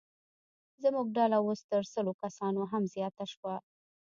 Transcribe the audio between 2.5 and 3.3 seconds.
هم زیاته